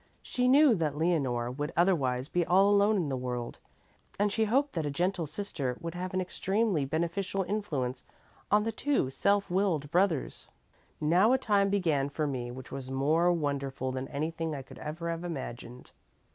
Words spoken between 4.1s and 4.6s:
and she